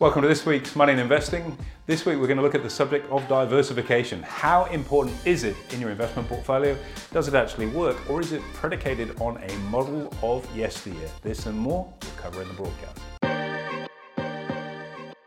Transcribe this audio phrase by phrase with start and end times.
[0.00, 1.58] Welcome to this week's Money and Investing.
[1.86, 4.22] This week we're going to look at the subject of diversification.
[4.22, 6.78] How important is it in your investment portfolio?
[7.10, 11.08] Does it actually work or is it predicated on a model of yesteryear?
[11.22, 13.00] This and more we'll cover in the broadcast.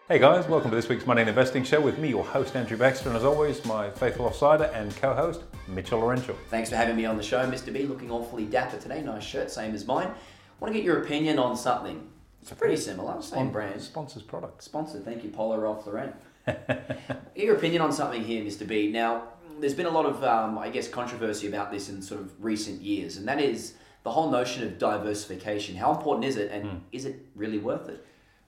[0.08, 2.78] Hey guys, welcome to this week's Money and Investing show with me, your host Andrew
[2.78, 6.38] Baxter, and as always, my faithful offsider and co-host Mitchell Laurential.
[6.48, 7.74] Thanks for having me on the show, Mr.
[7.74, 7.84] B.
[7.84, 9.02] Looking awfully dapper today.
[9.02, 10.14] Nice shirt, same as mine.
[10.62, 12.08] Want to get your opinion on something
[12.42, 13.82] it's pretty similar, same Spon- brand.
[13.82, 14.64] Sponsors product.
[14.64, 16.14] Sponsored, thank you, Polo Ralph Lauren.
[17.36, 18.68] Your opinion on something here, Mr.
[18.68, 18.92] B.
[18.92, 19.24] Now,
[19.60, 22.82] there's been a lot of, um, I guess, controversy about this in sort of recent
[22.82, 25.76] years, and that is the whole notion of diversification.
[25.76, 26.78] How important is it, and Hmm.
[26.92, 28.04] is it really worth it?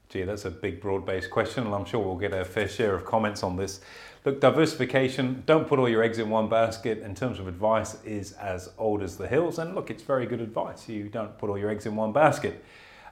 [0.10, 2.94] Gee, that's a big, broad based question, and I'm sure we'll get a fair share
[2.96, 3.80] of comments on this.
[4.26, 8.32] Look, diversification, don't put all your eggs in one basket in terms of advice, is
[8.34, 9.60] as old as the hills.
[9.60, 10.88] And look, it's very good advice.
[10.90, 12.64] You don't put all your eggs in one basket.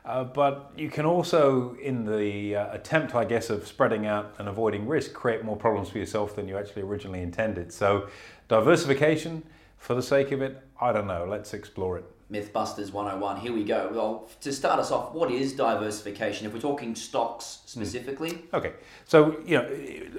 [0.04, 4.50] Uh, but you can also, in the uh, attempt, I guess, of spreading out and
[4.50, 7.72] avoiding risk, create more problems for yourself than you actually originally intended.
[7.72, 8.08] So,
[8.48, 9.44] diversification,
[9.78, 11.26] for the sake of it, I don't know.
[11.30, 12.06] Let's explore it.
[12.32, 13.92] Mythbusters 101, here we go.
[13.94, 16.48] Well, to start us off, what is diversification?
[16.48, 18.72] If we're talking stocks specifically, Okay,
[19.06, 19.68] so you know,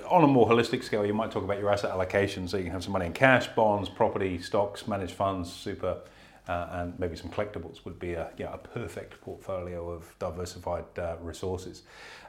[0.09, 2.47] on a more holistic scale, you might talk about your asset allocation.
[2.47, 6.01] So you can have some money in cash, bonds, property, stocks, managed funds, super,
[6.49, 10.85] uh, and maybe some collectibles would be a, you know, a perfect portfolio of diversified
[10.99, 11.83] uh, resources.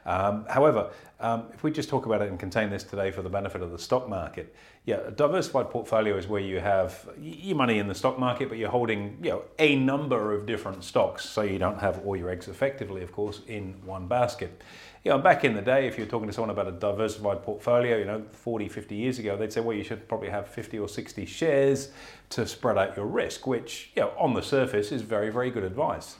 [0.06, 3.28] Um, however, um, if we just talk about it and contain this today for the
[3.28, 4.54] benefit of the stock market,
[4.84, 8.58] yeah, a diversified portfolio is where you have your money in the stock market, but
[8.58, 12.28] you're holding you know a number of different stocks, so you don't have all your
[12.28, 14.62] eggs effectively, of course, in one basket.
[15.04, 17.98] You know, back in the day, if you're talking to someone about a diversified portfolio,
[17.98, 20.88] you know, 40, 50 years ago, they'd say, well, you should probably have 50 or
[20.88, 21.90] 60 shares
[22.30, 25.62] to spread out your risk, which, you know, on the surface is very, very good
[25.62, 26.16] advice.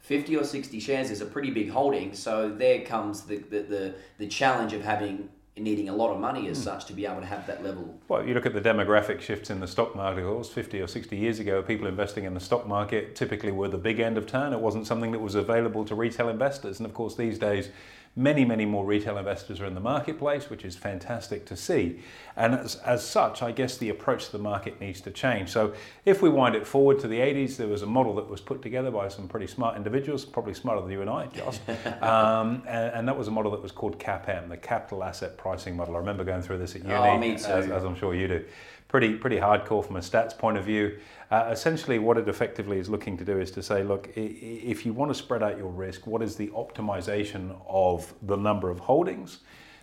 [0.00, 3.94] 50 or 60 shares is a pretty big holding, so there comes the, the, the,
[4.18, 6.50] the challenge of having needing a lot of money Hmm.
[6.50, 7.98] as such to be able to have that level.
[8.08, 10.86] Well, you look at the demographic shifts in the stock market, of course, 50 or
[10.86, 14.26] 60 years ago, people investing in the stock market typically were the big end of
[14.26, 14.52] town.
[14.52, 16.78] It wasn't something that was available to retail investors.
[16.78, 17.70] And of course, these days,
[18.16, 22.00] many, many more retail investors are in the marketplace, which is fantastic to see.
[22.34, 25.50] And as, as such, I guess the approach to the market needs to change.
[25.50, 25.74] So
[26.06, 28.62] if we wind it forward to the 80s, there was a model that was put
[28.62, 31.58] together by some pretty smart individuals, probably smarter than you and I, Josh.
[32.00, 35.76] um, and, and that was a model that was called CAPM, the Capital Asset Pricing
[35.76, 35.94] Model.
[35.94, 37.44] I remember going through this at uni, Oh, me too.
[37.46, 38.44] As, as I'm sure you do.
[38.88, 40.98] Pretty, pretty hardcore from a stats point of view.
[41.30, 44.92] Uh, essentially, what it effectively is looking to do is to say, look, if you
[44.92, 49.40] want to spread out your risk, what is the optimization of the number of holdings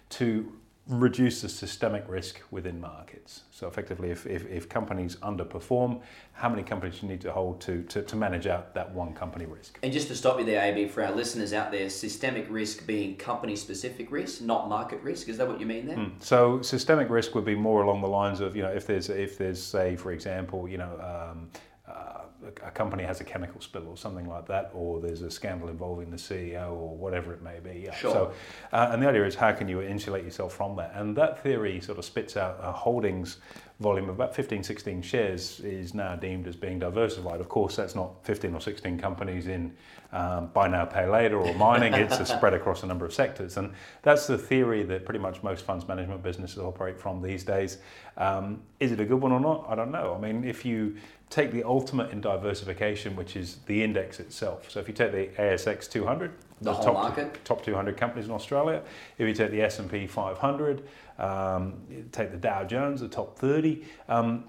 [0.09, 0.53] to
[0.87, 3.43] reduce the systemic risk within markets?
[3.51, 6.01] So, effectively, if, if, if companies underperform,
[6.33, 9.45] how many companies you need to hold to, to, to manage out that one company
[9.45, 9.79] risk?
[9.83, 13.15] And just to stop you there, AB, for our listeners out there, systemic risk being
[13.15, 15.29] company specific risk, not market risk.
[15.29, 15.97] Is that what you mean there?
[16.19, 19.37] So systemic risk would be more along the lines of you know if there's if
[19.37, 21.49] there's say for example you know um,
[21.87, 22.21] uh,
[22.65, 26.09] a company has a chemical spill or something like that, or there's a scandal involving
[26.11, 27.81] the CEO or whatever it may be.
[27.85, 27.95] Yeah.
[27.95, 28.11] Sure.
[28.11, 28.33] So,
[28.71, 30.93] uh, and the idea is how can you insulate yourself from that?
[30.95, 33.37] And that theory sort of spits out a holdings
[33.79, 37.39] volume of about 15, 16 shares is now deemed as being diversified.
[37.41, 39.75] Of course, that's not 15 or 16 companies in
[40.11, 41.93] um, buy now, pay later or mining.
[41.93, 43.57] it's a spread across a number of sectors.
[43.57, 43.73] And
[44.03, 47.79] that's the theory that pretty much most funds management businesses operate from these days.
[48.17, 49.65] Um, is it a good one or not?
[49.67, 50.13] I don't know.
[50.15, 50.95] I mean, if you
[51.31, 54.69] take the ultimate in diversification, which is the index itself.
[54.69, 57.43] So if you take the ASX 200, The whole top, market?
[57.43, 58.83] top 200 companies in Australia.
[59.17, 60.83] If you take the S&P 500,
[61.19, 61.81] um,
[62.11, 63.83] take the Dow Jones, the top 30.
[64.07, 64.45] Um,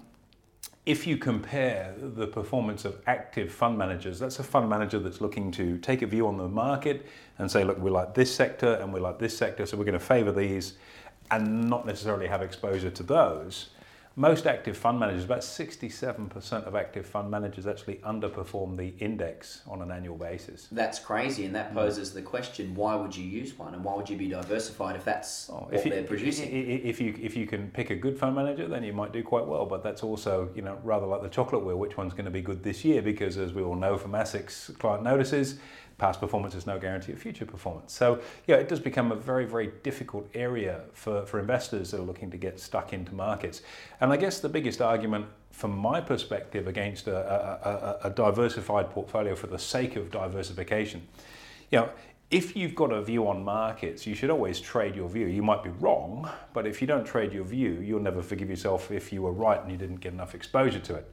[0.85, 5.51] if you compare the performance of active fund managers, that's a fund manager that's looking
[5.53, 7.07] to take a view on the market
[7.39, 9.93] and say, look, we like this sector and we like this sector, so we're going
[9.93, 10.73] to favour these
[11.31, 13.69] and not necessarily have exposure to those.
[14.17, 19.81] Most active fund managers, about 67% of active fund managers actually underperform the index on
[19.81, 20.69] an annual basis.
[20.71, 21.75] That's crazy, and that mm.
[21.75, 25.03] poses the question: Why would you use one, and why would you be diversified if
[25.03, 26.49] that's Oh, what you, they're producing?
[26.49, 29.45] If you if you can pick a good fund manager, then you might do quite
[29.45, 29.65] well.
[29.65, 31.77] But that's also you know rather like the chocolate wheel.
[31.77, 33.01] Which one's going to be good this year?
[33.01, 35.59] Because as we all know from ASIC's client notices,
[35.97, 37.93] past performance is no guarantee of future performance.
[37.93, 42.03] So yeah, it does become a very very difficult area for for investors that are
[42.03, 43.61] looking to get stuck into markets.
[44.01, 48.89] And I guess the biggest argument from my perspective against a, a, a, a diversified
[48.89, 51.07] portfolio for the sake of diversification,
[51.71, 51.89] you know,
[52.35, 55.25] if you've got a view on markets, you should always trade your view.
[55.25, 58.91] You might be wrong, but if you don't trade your view, you'll never forgive yourself
[58.91, 61.09] if you were right and you didn't get enough exposure to it.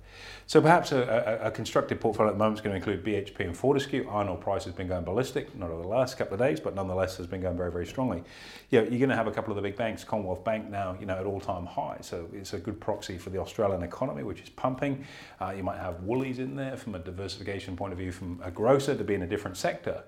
[0.48, 3.40] So perhaps a, a, a constructive portfolio at the moment is going to include BHP
[3.46, 4.08] and Fortescue.
[4.10, 6.74] Iron ore price has been going ballistic, not over the last couple of days, but
[6.74, 8.24] nonetheless has been going very, very strongly.
[8.70, 10.96] You know, you're going to have a couple of the big banks, Commonwealth Bank now,
[10.98, 11.98] you know, at all-time high.
[12.00, 15.06] So it's a good proxy for the Australian economy, which is pumping.
[15.40, 18.50] Uh, you might have Woolies in there from a diversification point of view from a
[18.50, 20.02] grocer to be in a different sector.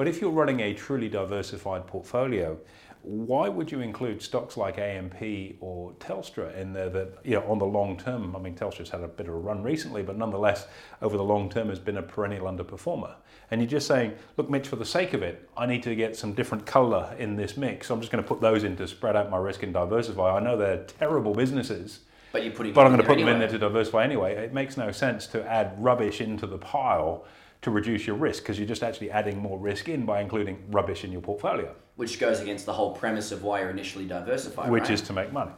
[0.00, 2.58] But if you're running a truly diversified portfolio,
[3.02, 5.22] why would you include stocks like AMP
[5.60, 9.02] or Telstra in there that, you know, on the long term, I mean, Telstra's had
[9.02, 10.68] a bit of a run recently, but nonetheless,
[11.02, 13.12] over the long term has been a perennial underperformer.
[13.50, 16.16] And you're just saying, look, Mitch, for the sake of it, I need to get
[16.16, 17.88] some different colour in this mix.
[17.88, 20.34] So I'm just going to put those in to spread out my risk and diversify.
[20.34, 22.00] I know they're terrible businesses.
[22.32, 23.32] But you're putting But I'm going to put anyway.
[23.32, 24.36] them in there to diversify anyway.
[24.36, 27.26] It makes no sense to add rubbish into the pile
[27.62, 31.04] to reduce your risk because you're just actually adding more risk in by including rubbish
[31.04, 34.70] in your portfolio, which goes against the whole premise of why you're initially diversified.
[34.70, 34.90] which right?
[34.90, 35.52] is to make money.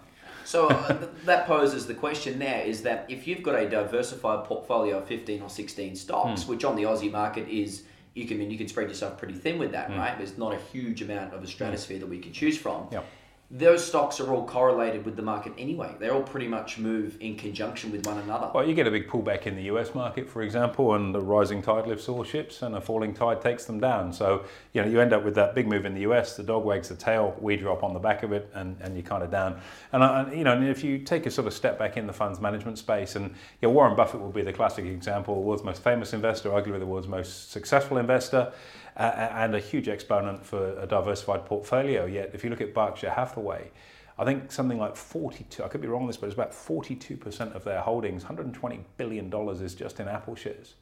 [0.44, 4.44] So uh, th- that poses the question there is that if you've got a diversified
[4.44, 7.84] portfolio of 15 or 16 stocks, which on the Aussie market is,
[8.14, 10.18] you can, I mean, you can spread yourself pretty thin with that, right?
[10.18, 12.88] There's not a huge amount of a stratosphere that we can choose from.
[12.90, 13.06] Yep.
[13.54, 15.94] Those stocks are all correlated with the market anyway.
[15.98, 18.50] They all pretty much move in conjunction with one another.
[18.54, 21.60] Well, you get a big pullback in the US market, for example, and the rising
[21.60, 24.10] tide lifts all ships and a falling tide takes them down.
[24.10, 26.64] So, you know, you end up with that big move in the US, the dog
[26.64, 29.30] wags the tail, we drop on the back of it, and, and you're kind of
[29.30, 29.60] down.
[29.92, 32.12] And, uh, you know, and if you take a sort of step back in the
[32.14, 33.26] funds management space, and
[33.60, 36.86] you know, Warren Buffett will be the classic example, world's most famous investor, arguably the
[36.86, 38.50] world's most successful investor.
[38.94, 42.04] Uh, and a huge exponent for a diversified portfolio.
[42.04, 43.70] Yet, if you look at Berkshire Hathaway,
[44.18, 47.54] I think something like 42, I could be wrong on this, but it's about 42%
[47.54, 50.74] of their holdings, $120 billion is just in Apple shares.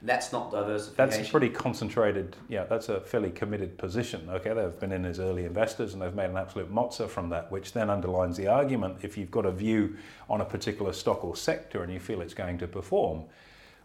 [0.00, 1.10] That's not diversification.
[1.10, 4.28] That's a pretty concentrated, yeah, that's a fairly committed position.
[4.30, 7.50] Okay, they've been in as early investors and they've made an absolute mozza from that,
[7.50, 9.96] which then underlines the argument if you've got a view
[10.30, 13.24] on a particular stock or sector and you feel it's going to perform,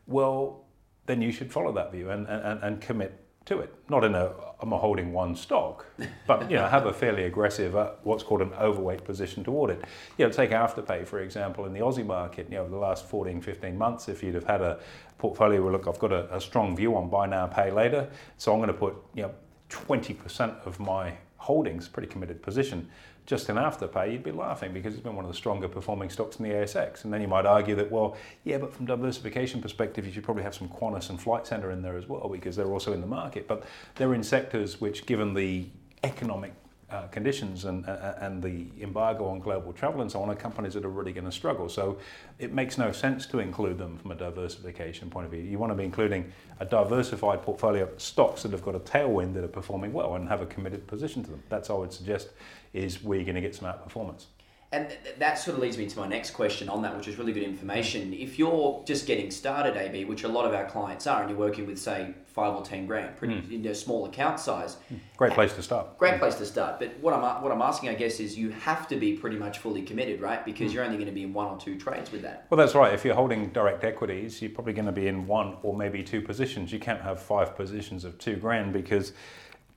[0.05, 0.65] well,
[1.07, 3.73] then you should follow that view and, and, and commit to it.
[3.89, 4.31] Not in a
[4.63, 5.85] I'm holding one stock,
[6.27, 9.83] but you know have a fairly aggressive uh, what's called an overweight position toward it.
[10.17, 12.47] You know, take Afterpay for example in the Aussie market.
[12.49, 14.79] You know, the last 14, 15 months, if you'd have had a
[15.17, 18.53] portfolio where look, I've got a, a strong view on buy now, pay later, so
[18.53, 19.31] I'm going to put you know
[19.69, 22.89] 20% of my holdings, pretty committed position,
[23.25, 26.37] just in Afterpay, you'd be laughing because it's been one of the stronger performing stocks
[26.37, 27.05] in the ASX.
[27.05, 30.43] And then you might argue that, well, yeah, but from diversification perspective, you should probably
[30.43, 33.07] have some Qantas and Flight Centre in there as well because they're also in the
[33.07, 33.47] market.
[33.47, 33.63] But
[33.95, 35.67] they're in sectors which, given the
[36.03, 36.53] economic
[36.93, 40.75] uh, conditions and, uh, and the embargo on global travel and so on are companies
[40.75, 41.67] that are really going to struggle.
[41.67, 41.97] So
[42.37, 45.41] it makes no sense to include them from a diversification point of view.
[45.41, 49.33] You want to be including a diversified portfolio of stocks that have got a tailwind
[49.33, 51.41] that are performing well and have a committed position to them.
[51.49, 52.29] That's I would suggest
[52.73, 54.25] is where you're going to get some outperformance.
[54.73, 57.19] And th- that sort of leads me to my next question on that, which is
[57.19, 58.11] really good information.
[58.11, 61.37] If you're just getting started, AB, which a lot of our clients are, and you're
[61.37, 63.51] working with, say, five or ten grand, pretty Hmm.
[63.51, 64.77] you know, small account size,
[65.15, 65.95] Great place to start.
[65.99, 66.79] great place to start.
[66.79, 69.59] But what I'm what I'm asking, I guess, is you have to be pretty much
[69.59, 70.43] fully committed, right?
[70.43, 70.75] Because Hmm.
[70.77, 72.47] you're only going to be in one or two trades with that.
[72.49, 72.91] Well, that's right.
[72.95, 76.21] If you're holding direct equities, you're probably going to be in one or maybe two
[76.23, 76.73] positions.
[76.73, 79.13] You can't have five positions of two grand because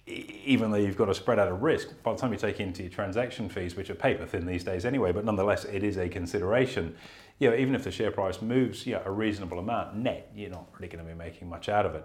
[0.07, 2.83] even though you've got to spread out a risk, by the time you take into
[2.83, 6.09] your transaction fees, which are paper thin these days anyway, but nonetheless, it is a
[6.09, 6.95] consideration.
[7.41, 10.51] You know, even if the share price moves you know, a reasonable amount net, you're
[10.51, 12.05] not really going to be making much out of it.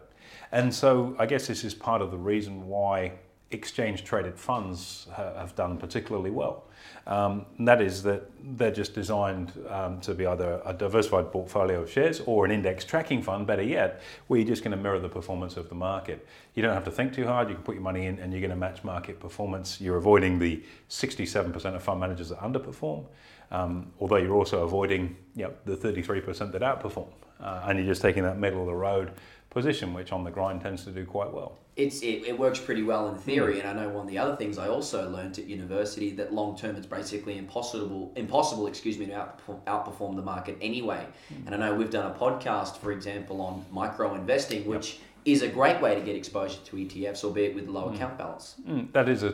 [0.51, 3.13] And so I guess this is part of the reason why
[3.51, 6.65] exchange traded funds ha- have done particularly well.
[7.07, 11.91] Um, that is that they're just designed um, to be either a diversified portfolio of
[11.91, 15.09] shares or an index tracking fund, better yet, where you're just going to mirror the
[15.09, 16.25] performance of the market.
[16.53, 18.41] You don't have to think too hard, you can put your money in and you're
[18.41, 19.81] going to match market performance.
[19.81, 23.05] You're avoiding the 67% of fund managers that underperform,
[23.51, 27.07] um, although you're also avoiding you know, the 33% that outperform.
[27.39, 29.11] Uh, and you're just taking that middle of the road
[29.51, 31.57] position, which on the grind tends to do quite well.
[31.75, 34.35] It's it, it works pretty well in theory, and I know one of the other
[34.35, 39.05] things I also learned at university that long term it's basically impossible impossible excuse me
[39.05, 41.05] to outperform, outperform the market anyway.
[41.29, 41.45] Hmm.
[41.45, 45.47] And I know we've done a podcast, for example, on micro investing, which is a
[45.47, 48.55] great way to get exposure to ETFs, albeit with low account balance.
[48.67, 49.33] Mm, that is a,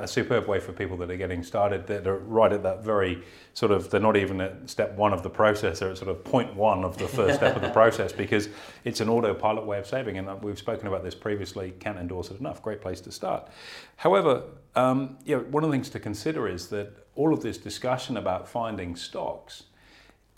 [0.00, 1.86] a superb way for people that are getting started.
[1.86, 3.22] That are right at that very
[3.54, 3.88] sort of.
[3.88, 5.78] They're not even at step one of the process.
[5.78, 8.48] They're at sort of point one of the first step of the process because
[8.84, 10.18] it's an autopilot way of saving.
[10.18, 11.72] And uh, we've spoken about this previously.
[11.78, 12.60] Can't endorse it enough.
[12.60, 13.48] Great place to start.
[13.96, 14.42] However,
[14.74, 18.16] um, you know, one of the things to consider is that all of this discussion
[18.16, 19.64] about finding stocks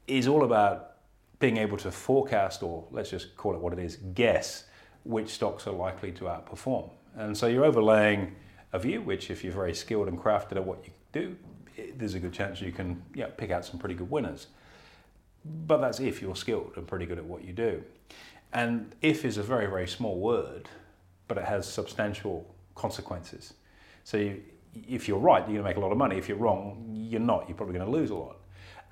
[0.07, 0.89] is all about
[1.39, 4.65] being able to forecast, or let's just call it what it is, guess
[5.05, 6.91] which stocks are likely to outperform.
[7.17, 8.35] And so you're overlaying
[8.73, 11.37] a view, which if you're very skilled and crafted at what you do,
[11.77, 14.49] it, there's a good chance you can yeah, pick out some pretty good winners.
[15.45, 17.83] But that's if you're skilled and pretty good at what you do.
[18.53, 20.69] And if is a very, very small word,
[21.29, 23.55] but it has substantial consequences.
[24.05, 24.43] So you,
[24.89, 26.17] if you're right, you're going to make a lot of money.
[26.17, 27.49] If you're wrong, you're not.
[27.49, 28.39] You're probably going to lose a lot.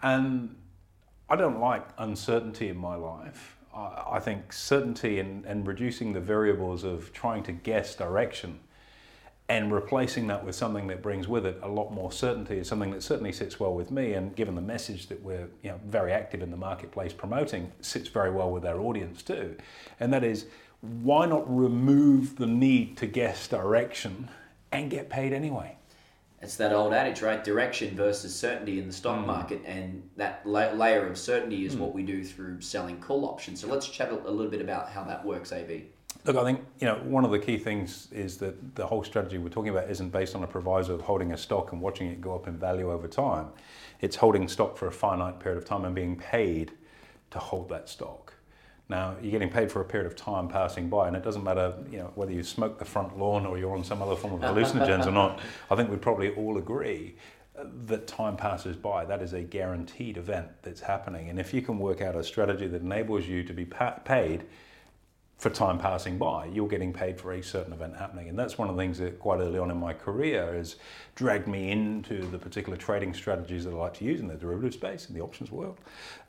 [0.02, 0.56] And
[1.28, 3.57] I don't like uncertainty in my life.
[3.78, 8.60] I, think certainty and, and reducing the variables of trying to guess direction
[9.48, 12.90] and replacing that with something that brings with it a lot more certainty is something
[12.90, 14.12] that certainly sits well with me.
[14.12, 18.08] And given the message that we're you know, very active in the marketplace promoting sits
[18.08, 19.56] very well with our audience too.
[20.00, 20.46] And that is
[20.80, 24.28] why not remove the need to guess direction
[24.70, 25.77] and get paid anyway
[26.40, 27.42] it's that old adage, right?
[27.42, 29.26] Direction versus certainty in the stock mm.
[29.26, 31.80] market, and that la- layer of certainty is mm.
[31.80, 33.60] what we do through selling call options.
[33.60, 35.86] So let's chat a little bit about how that works, AB.
[36.24, 39.38] Look, I think you know one of the key things is that the whole strategy
[39.38, 42.20] we're talking about isn't based on a proviso of holding a stock and watching it
[42.20, 43.48] go up in value over time.
[44.00, 46.72] It's holding stock for a finite period of time and being paid
[47.30, 48.34] to hold that stock.
[48.88, 51.74] Now you're getting paid for a period of time passing by, and it doesn't matter,
[51.90, 54.40] you know, whether you smoke the front lawn or you're on some other form of
[54.40, 55.40] hallucinogens or not.
[55.70, 57.16] I think we'd probably all agree
[57.58, 59.04] uh, that time passes by.
[59.04, 62.66] That is a guaranteed event that's happening, and if you can work out a strategy
[62.66, 64.46] that enables you to be pa- paid
[65.38, 68.28] for time passing by, you're getting paid for a certain event happening.
[68.28, 70.76] And that's one of the things that quite early on in my career has
[71.14, 74.74] dragged me into the particular trading strategies that I like to use in the derivative
[74.74, 75.78] space, in the options world,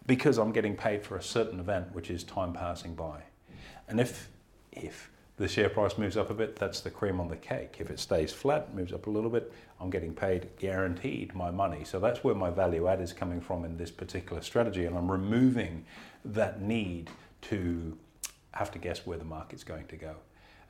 [0.06, 3.24] because I'm getting paid for a certain event, which is time passing by.
[3.88, 4.30] And if,
[4.72, 7.78] if the share price moves up a bit, that's the cream on the cake.
[7.80, 9.52] If it stays flat, moves up a little bit,
[9.82, 11.84] I'm getting paid guaranteed my money.
[11.84, 14.86] So that's where my value add is coming from in this particular strategy.
[14.86, 15.86] And I'm removing
[16.26, 17.10] that need
[17.42, 17.98] to
[18.54, 20.16] have to guess where the market's going to go.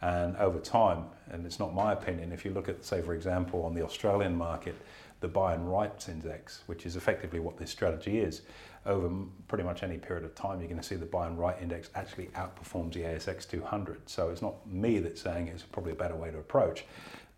[0.01, 3.63] And over time, and it's not my opinion, if you look at, say, for example,
[3.63, 4.75] on the Australian market,
[5.19, 8.43] the buy and writes index, which is effectively what this strategy is,
[8.85, 9.11] over
[9.49, 11.89] pretty much any period of time, you're going to see the buy and write index
[11.95, 14.09] actually outperforms the ASX 200.
[14.09, 16.85] So it's not me that's saying it's probably a better way to approach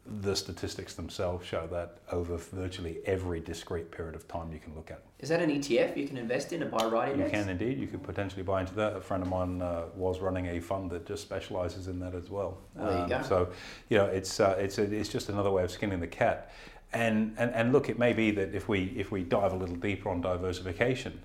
[0.05, 4.89] the statistics themselves show that over virtually every discrete period of time you can look
[4.89, 5.03] at.
[5.19, 7.31] Is that an ETF you can invest in, a buy write index?
[7.31, 7.79] You can indeed.
[7.79, 8.95] You could potentially buy into that.
[8.95, 12.29] A friend of mine uh, was running a fund that just specialises in that as
[12.29, 12.57] well.
[12.75, 13.21] well there you um, go.
[13.21, 13.49] So,
[13.89, 16.51] you know, it's uh, it's a, it's just another way of skinning the cat.
[16.93, 19.75] And, and and look, it may be that if we if we dive a little
[19.75, 21.21] deeper on diversification,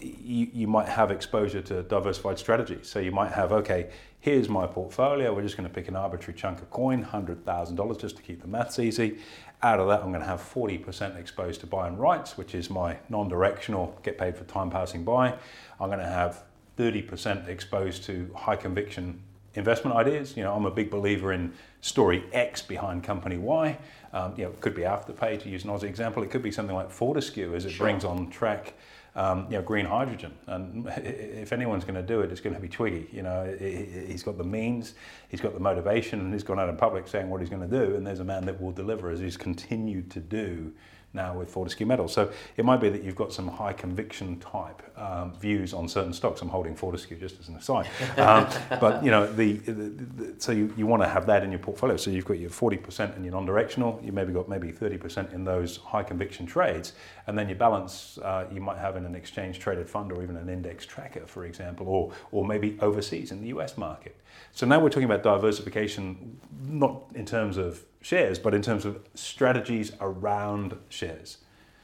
[0.00, 2.88] you, you might have exposure to diversified strategies.
[2.88, 3.90] So you might have, okay,
[4.20, 5.34] here's my portfolio.
[5.34, 8.46] We're just going to pick an arbitrary chunk of coin, $100,000 just to keep the
[8.46, 9.18] maths easy.
[9.62, 12.70] Out of that, I'm going to have 40% exposed to buy and writes, which is
[12.70, 15.34] my non directional, get paid for time passing by.
[15.80, 16.44] I'm going to have
[16.76, 19.20] 30% exposed to high conviction
[19.58, 20.36] investment ideas.
[20.36, 23.78] You know, I'm a big believer in story X behind company Y.
[24.12, 26.22] Um, you know, it could be Afterpay to use an Aussie example.
[26.22, 27.86] It could be something like Fortescue as it sure.
[27.86, 28.74] brings on track
[29.18, 30.32] um, you know, green hydrogen.
[30.46, 33.08] And if anyone's going to do it, it's going to be Twiggy.
[33.12, 34.94] You know, he's got the means,
[35.28, 37.86] he's got the motivation, and he's gone out in public saying what he's going to
[37.86, 37.96] do.
[37.96, 40.72] And there's a man that will deliver, as he's continued to do
[41.12, 42.12] now with Fortescue Metals.
[42.12, 46.12] So it might be that you've got some high conviction type um, views on certain
[46.12, 46.42] stocks.
[46.42, 47.88] I'm holding Fortescue just as an aside.
[48.18, 48.48] Um,
[48.80, 51.60] but you know, the, the, the so you, you want to have that in your
[51.60, 51.96] portfolio.
[51.96, 54.00] So you've got your 40% in your non-directional.
[54.02, 56.94] You maybe got maybe 30% in those high conviction trades,
[57.26, 60.36] and then your balance uh, you might have in an exchange traded fund or even
[60.36, 64.16] an index tracker, for example, or or maybe overseas in the US market.
[64.52, 69.00] So now we're talking about diversification, not in terms of shares, but in terms of
[69.14, 71.38] strategies around shares.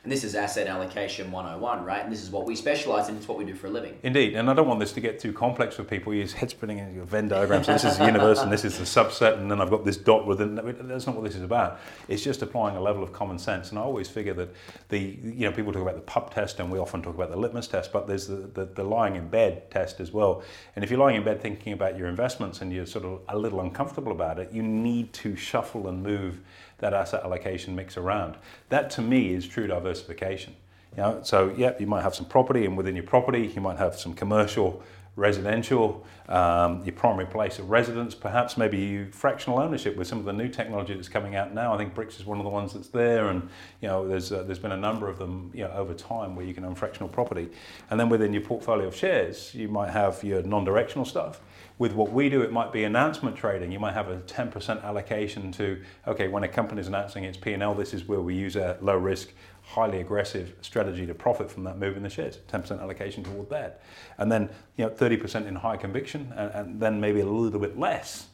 [0.04, 2.04] And this is asset allocation 101, right?
[2.04, 3.96] And this is what we specialize in, it's what we do for a living.
[4.02, 4.34] Indeed.
[4.34, 6.12] And I don't want this to get too complex for people.
[6.12, 7.64] You use head spinning in your Venn diagram.
[7.64, 9.96] So this is the universe and this is the subset, and then I've got this
[9.96, 10.56] dot within.
[10.56, 11.80] That's not what this is about.
[12.06, 13.70] It's just applying a level of common sense.
[13.70, 14.54] And I always figure that
[14.90, 17.38] the, you know, people talk about the pub test and we often talk about the
[17.38, 20.42] litmus test, but there's the, the, the lying in bed test as well.
[20.76, 23.38] And if you're lying in bed thinking about your investments and you're sort of a
[23.38, 26.40] little uncomfortable about it, you need to shuffle and move
[26.84, 28.36] that asset allocation mix around.
[28.68, 30.54] That to me is true diversification.
[30.94, 33.78] You know, so yeah, you might have some property, and within your property, you might
[33.78, 34.82] have some commercial,
[35.16, 40.26] residential, um, your primary place of residence, perhaps maybe you fractional ownership with some of
[40.26, 41.72] the new technology that's coming out now.
[41.72, 43.48] I think BrickX is one of the ones that's there, and
[43.80, 46.44] you know, there's uh, there's been a number of them, you know, over time where
[46.44, 47.48] you can own fractional property,
[47.88, 51.40] and then within your portfolio of shares, you might have your non-directional stuff
[51.78, 53.72] with what we do, it might be announcement trading.
[53.72, 57.74] You might have a 10% allocation to, okay, when a company is announcing its P&L,
[57.74, 59.30] this is where we use a low risk,
[59.62, 62.38] highly aggressive strategy to profit from that move in the shares.
[62.52, 63.82] 10% allocation toward that.
[64.18, 67.76] And then, you know, 30% in high conviction, and, and then maybe a little bit
[67.76, 68.28] less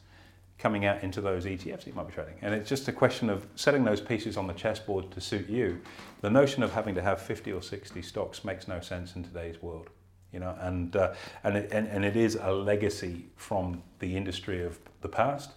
[0.59, 2.35] coming out into those ETFs you might be trading.
[2.43, 5.81] And it's just a question of setting those pieces on the chessboard to suit you.
[6.21, 9.59] The notion of having to have 50 or 60 stocks makes no sense in today's
[9.63, 9.89] world.
[10.31, 14.63] You know, and, uh, and, it, and, and it is a legacy from the industry
[14.63, 15.51] of the past.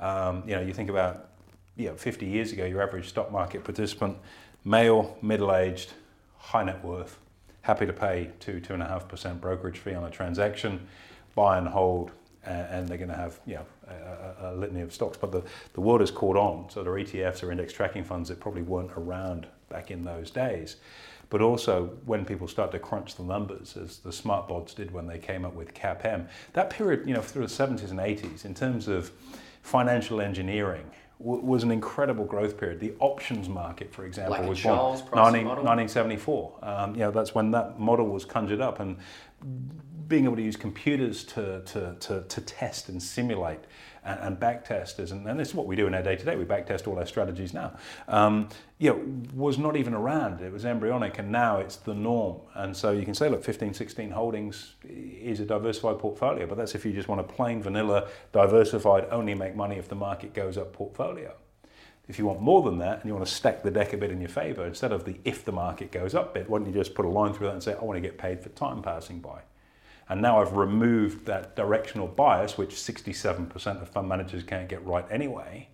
[0.00, 1.30] Um, you know, you think about
[1.76, 4.16] you know, 50 years ago, your average stock market participant,
[4.64, 5.92] male, middle-aged,
[6.38, 7.18] high net worth,
[7.62, 10.86] happy to pay two, two and a half percent brokerage fee on a transaction,
[11.34, 12.12] buy and hold,
[12.46, 15.16] and they're going to have you know, a, a, litany of stocks.
[15.16, 18.28] But the, the world has caught on, so there are ETFs or index tracking funds
[18.28, 20.76] that probably weren't around back in those days.
[21.30, 25.06] But also, when people start to crunch the numbers, as the smart bots did when
[25.06, 28.54] they came up with CAPM, that period, you know, through the 70s and 80s, in
[28.54, 29.10] terms of
[29.62, 32.80] financial engineering, was an incredible growth period.
[32.80, 36.58] The options market, for example, like was born 19, 1974.
[36.62, 38.98] Um, you know, that's when that model was conjured up, and
[40.08, 43.60] being able to use computers to, to, to, to test and simulate
[44.04, 46.24] and, and back testers, and, and, this is what we do in our day to
[46.24, 46.36] day.
[46.36, 47.76] We back test all our strategies now.
[48.06, 49.00] Um, you know,
[49.34, 50.40] was not even around.
[50.40, 52.40] It was embryonic, and now it's the norm.
[52.54, 56.74] And so you can say, look, 15, 16 holdings is a diversified portfolio, but that's
[56.74, 60.58] if you just want a plain vanilla, diversified, only make money if the market goes
[60.58, 61.34] up portfolio.
[62.06, 64.10] If you want more than that and you want to stack the deck a bit
[64.10, 66.74] in your favor, instead of the if the market goes up bit, why don't you
[66.74, 68.82] just put a line through that and say, I want to get paid for time
[68.82, 69.40] passing by?
[70.08, 75.06] And now I've removed that directional bias, which 67% of fund managers can't get right
[75.10, 75.68] anyway.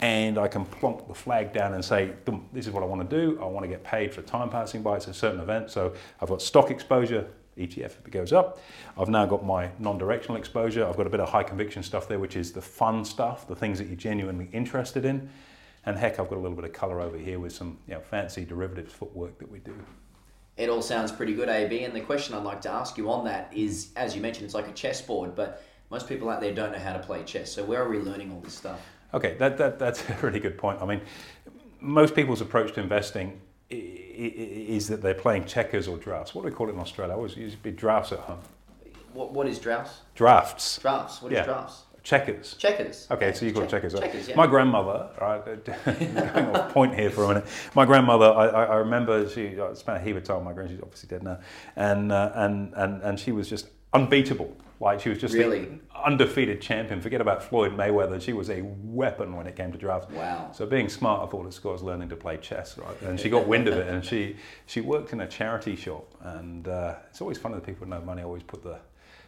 [0.00, 2.12] And I can plonk the flag down and say,
[2.52, 3.38] this is what I want to do.
[3.40, 4.96] I want to get paid for time passing by.
[4.96, 5.70] It's a certain event.
[5.70, 8.58] So I've got stock exposure, ETF if it goes up.
[8.98, 10.84] I've now got my non-directional exposure.
[10.86, 13.54] I've got a bit of high conviction stuff there, which is the fun stuff, the
[13.54, 15.30] things that you're genuinely interested in.
[15.86, 18.00] And heck, I've got a little bit of color over here with some you know,
[18.00, 19.76] fancy derivatives footwork that we do.
[20.56, 21.82] It all sounds pretty good, AB.
[21.82, 24.54] And the question I'd like to ask you on that is, as you mentioned, it's
[24.54, 27.52] like a chessboard, but most people out there don't know how to play chess.
[27.52, 28.80] So where are we learning all this stuff?
[29.12, 30.80] Okay, that, that, that's a really good point.
[30.80, 31.00] I mean,
[31.80, 36.34] most people's approach to investing is that they're playing checkers or drafts.
[36.34, 37.14] What do we call it in Australia?
[37.14, 38.38] I always used to be drafts at home.
[39.12, 40.00] What, what is drafts?
[40.14, 40.78] Drafts.
[40.78, 41.20] Drafts.
[41.20, 41.44] What is yeah.
[41.44, 41.82] drafts?
[42.04, 42.54] Checkers.
[42.58, 43.08] Checkers.
[43.10, 43.94] Okay, so you call Check- checkers.
[43.94, 44.36] Checkers, yeah.
[44.36, 45.64] My grandmother, right,
[46.34, 47.46] going off point here for a minute.
[47.74, 50.76] My grandmother, I, I remember she I spent a heap of time with my grandmother,
[50.76, 51.40] she's obviously dead now,
[51.76, 54.54] and, uh, and, and, and she was just unbeatable.
[54.80, 55.80] Like she was just really?
[56.04, 57.00] undefeated champion.
[57.00, 58.20] Forget about Floyd Mayweather.
[58.20, 60.12] She was a weapon when it came to drafts.
[60.12, 60.50] Wow.
[60.52, 63.00] So being smart, I thought school was learning to play chess, right?
[63.02, 64.36] And she got wind of it, and she
[64.66, 66.12] she worked in a charity shop.
[66.22, 68.80] And uh, it's always funny that people with no money always put the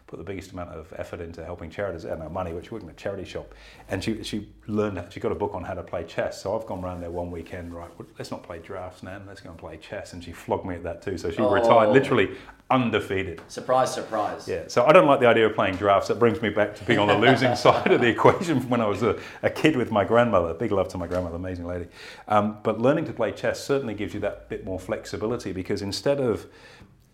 [0.06, 2.90] put the biggest amount of effort into helping charities earn our money, which worked in
[2.90, 3.52] a charity shop.
[3.88, 6.40] And she, she learned, she got a book on how to play chess.
[6.40, 9.50] So I've gone around there one weekend, right, let's not play drafts, Nan, let's go
[9.50, 10.12] and play chess.
[10.12, 11.18] And she flogged me at that too.
[11.18, 11.50] So she oh.
[11.50, 12.36] retired literally
[12.70, 13.40] undefeated.
[13.48, 14.46] Surprise, surprise.
[14.46, 16.08] Yeah, so I don't like the idea of playing drafts.
[16.08, 18.80] That brings me back to being on the losing side of the equation from when
[18.80, 20.54] I was a, a, kid with my grandmother.
[20.54, 21.86] Big love to my grandmother, amazing lady.
[22.28, 26.20] Um, but learning to play chess certainly gives you that bit more flexibility because instead
[26.20, 26.46] of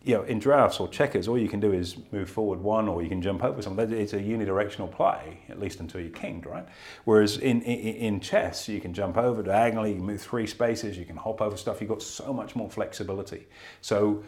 [0.05, 3.03] you know, in drafts or checkers, all you can do is move forward one or
[3.03, 3.93] you can jump over something.
[3.93, 6.67] It's a unidirectional play, at least until you're kinged, right?
[7.05, 11.05] Whereas in, in, in chess, you can jump over diagonally, you move three spaces, you
[11.05, 11.81] can hop over stuff.
[11.81, 13.47] You've got so much more flexibility.
[13.81, 14.25] So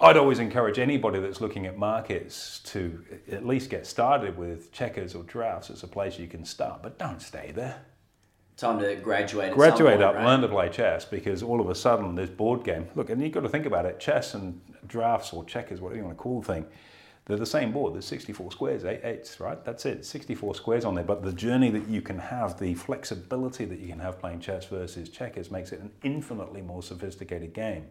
[0.00, 5.14] I'd always encourage anybody that's looking at markets to at least get started with checkers
[5.14, 5.70] or drafts.
[5.70, 7.84] It's a place you can start, but don't stay there
[8.60, 9.54] time to graduate.
[9.54, 10.26] Graduate up, right?
[10.26, 12.86] learn to play chess because all of a sudden this board game.
[12.94, 13.98] Look, and you've got to think about it.
[13.98, 16.66] Chess and drafts or checkers, whatever you want to call the thing,
[17.26, 17.94] they're the same board.
[17.94, 19.64] There's 64 squares, eight eights, right?
[19.64, 20.04] That's it.
[20.04, 21.04] 64 squares on there.
[21.04, 24.66] But the journey that you can have, the flexibility that you can have playing chess
[24.66, 27.86] versus checkers, makes it an infinitely more sophisticated game.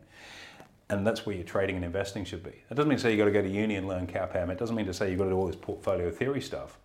[0.89, 2.63] And that's where your trading and investing should be.
[2.67, 4.49] That doesn't mean to say you've got to go to uni and learn CAPM.
[4.49, 6.79] It doesn't mean to say you've got to do all this portfolio theory stuff.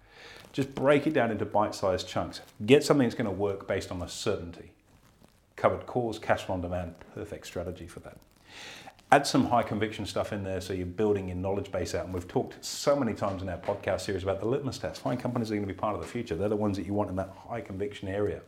[0.54, 2.40] Just break it down into bite-sized chunks.
[2.64, 4.70] Get something that's going to work based on a certainty.
[5.56, 8.18] Covered calls, cash on demand, perfect strategy for that.
[9.10, 12.04] Add some high conviction stuff in there so you're building your knowledge base out.
[12.04, 15.00] And we've talked so many times in our podcast series about the litmus test.
[15.00, 16.36] Find companies that are going to be part of the future.
[16.36, 18.40] They're the ones that you want in that high conviction area.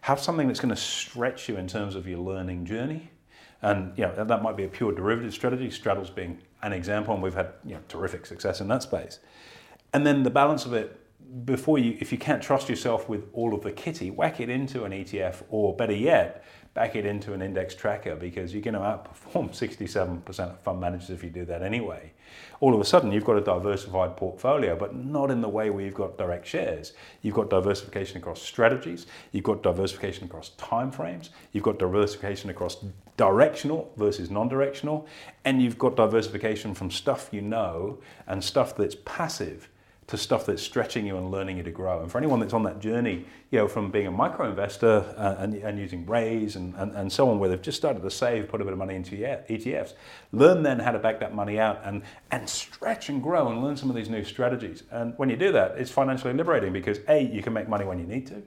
[0.00, 3.10] Have something that's going to stretch you in terms of your learning journey.
[3.60, 7.22] And you know, that might be a pure derivative strategy, straddles being an example, and
[7.22, 9.18] we've had you know, terrific success in that space.
[9.92, 10.98] And then the balance of it
[11.44, 14.84] before you, if you can't trust yourself with all of the kitty, whack it into
[14.84, 18.80] an ETF or better yet, back it into an index tracker because you're going to
[18.80, 22.12] outperform 67% of fund managers if you do that anyway.
[22.60, 25.84] All of a sudden, you've got a diversified portfolio, but not in the way where
[25.84, 26.92] you've got direct shares.
[27.20, 32.84] You've got diversification across strategies, you've got diversification across timeframes, you've got diversification across
[33.16, 35.06] directional versus non directional,
[35.44, 39.68] and you've got diversification from stuff you know and stuff that's passive
[40.08, 42.00] to stuff that's stretching you and learning you to grow.
[42.00, 45.36] And for anyone that's on that journey, you know, from being a micro investor uh,
[45.38, 48.48] and, and using Raiz and, and, and so on, where they've just started to save,
[48.48, 49.92] put a bit of money into ETFs,
[50.32, 53.76] learn then how to back that money out and, and stretch and grow and learn
[53.76, 54.82] some of these new strategies.
[54.90, 57.98] And when you do that, it's financially liberating because A, you can make money when
[57.98, 58.42] you need to.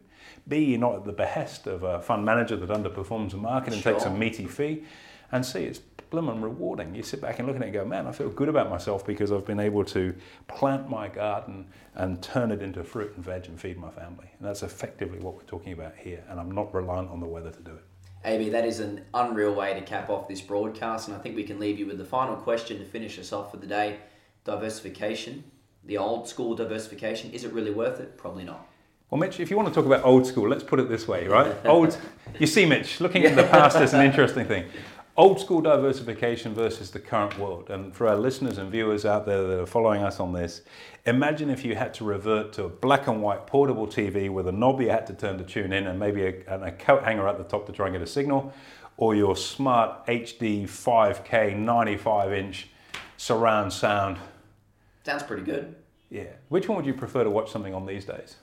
[0.48, 3.84] B, you're not at the behest of a fund manager that underperforms the market and
[3.84, 3.94] sure.
[3.94, 4.84] takes a meaty fee.
[5.32, 5.80] And C, it's
[6.12, 6.94] blooming rewarding.
[6.94, 9.04] You sit back and look at it and go, man, I feel good about myself
[9.04, 10.14] because I've been able to
[10.48, 14.30] plant my garden and turn it into fruit and veg and feed my family.
[14.38, 16.24] And that's effectively what we're talking about here.
[16.30, 17.84] And I'm not reliant on the weather to do it.
[18.24, 21.08] AB, that is an unreal way to cap off this broadcast.
[21.08, 23.50] And I think we can leave you with the final question to finish us off
[23.50, 23.98] for the day
[24.44, 25.44] diversification,
[25.86, 27.32] the old school diversification.
[27.32, 28.18] Is it really worth it?
[28.18, 28.68] Probably not.
[29.10, 31.28] Well, Mitch, if you want to talk about old school, let's put it this way,
[31.28, 31.54] right?
[31.66, 31.98] Old,
[32.40, 34.66] you see, Mitch, looking in the past is an interesting thing
[35.22, 37.70] old school diversification versus the current world.
[37.70, 40.64] And for our listeners and viewers out there that are following us on this,
[41.06, 44.52] imagine if you had to revert to a black and white portable TV with a
[44.52, 47.28] knob you had to turn to tune in and maybe a, and a coat hanger
[47.28, 48.52] at the top to try and get a signal,
[48.98, 52.70] or your smart HD 5K 95 inch
[53.18, 54.18] surround sound.
[55.06, 55.76] Sounds pretty good.
[56.10, 56.32] Yeah.
[56.50, 58.38] Which one would you prefer to watch something on these days?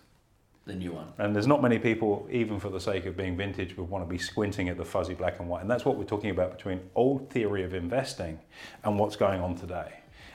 [0.68, 1.12] The new one.
[1.18, 4.08] And there's not many people, even for the sake of being vintage, would want to
[4.08, 5.62] be squinting at the fuzzy black and white.
[5.62, 8.38] And that's what we're talking about between old theory of investing
[8.84, 9.94] and what's going on today.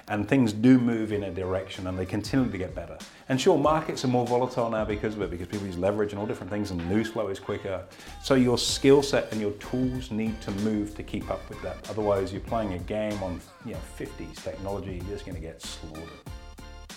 [0.09, 2.97] And things do move in a direction and they continue to get better.
[3.29, 6.19] And sure, markets are more volatile now because of it, because people use leverage and
[6.19, 7.85] all different things and news flow is quicker.
[8.21, 11.89] So your skill set and your tools need to move to keep up with that.
[11.89, 15.61] Otherwise, you're playing a game on you know, 50s technology, you're just going to get
[15.61, 16.09] slaughtered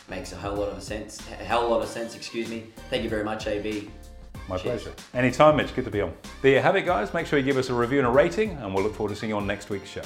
[0.09, 1.21] makes a whole lot of sense.
[1.31, 2.67] A hell lot of sense, excuse me.
[2.91, 3.91] Thank you very much, AB.
[4.49, 4.83] My Cheers.
[4.83, 4.97] pleasure.
[5.15, 5.75] Anytime, Mitch.
[5.75, 6.13] Good to be on.
[6.41, 7.13] There you have it, guys.
[7.13, 9.19] Make sure you give us a review and a rating, and we'll look forward to
[9.19, 10.03] seeing you on next week's show.